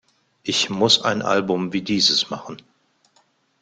Ich 0.41 0.71
muss 0.71 1.03
ein 1.03 1.21
Album 1.21 1.73
wie 1.73 1.83
dieses 1.83 2.31
machen‘“. 2.31 2.57